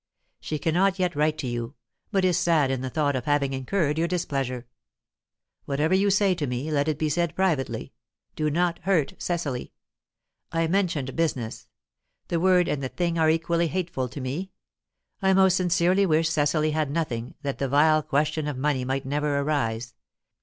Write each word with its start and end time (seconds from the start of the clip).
She 0.39 0.57
cannot 0.57 0.97
yet 0.97 1.15
write 1.15 1.37
to 1.37 1.47
you, 1.47 1.75
but 2.11 2.25
is 2.25 2.35
sad 2.35 2.71
in 2.71 2.81
the 2.81 2.89
thought 2.89 3.15
of 3.15 3.25
having 3.25 3.53
incurred 3.53 3.99
your 3.99 4.07
displeasure. 4.07 4.65
Whatever 5.65 5.93
you 5.93 6.09
say 6.09 6.33
to 6.33 6.47
me, 6.47 6.71
let 6.71 6.87
it 6.87 6.97
be 6.97 7.07
said 7.07 7.35
privately; 7.35 7.93
do 8.35 8.49
not 8.49 8.79
hurt 8.79 9.13
Cecily. 9.19 9.73
I 10.51 10.65
mentioned 10.65 11.15
'business; 11.15 11.67
the 12.29 12.39
word 12.39 12.67
and 12.67 12.81
the 12.81 12.89
thing 12.89 13.19
are 13.19 13.29
equally 13.29 13.67
hateful 13.67 14.09
to 14.09 14.19
me. 14.19 14.49
I 15.21 15.33
most 15.33 15.55
sincerely 15.55 16.07
wish 16.07 16.29
Cecily 16.29 16.71
had 16.71 16.89
nothing, 16.89 17.35
that 17.43 17.59
the 17.59 17.69
vile 17.69 18.01
question 18.01 18.47
of 18.47 18.57
money 18.57 18.83
might 18.83 19.05
never 19.05 19.37
arise. 19.37 19.93